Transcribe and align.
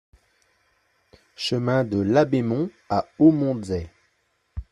Chemin 1.35 1.83
de 1.83 1.99
Labémont 1.99 2.71
à 2.89 3.05
Aumontzey 3.19 3.87